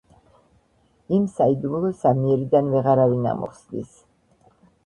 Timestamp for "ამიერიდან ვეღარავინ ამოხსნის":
2.13-3.93